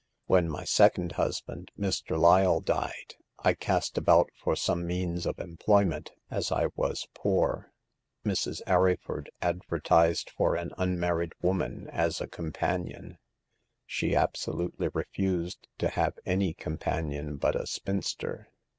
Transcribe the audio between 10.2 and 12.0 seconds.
for an unmarried woman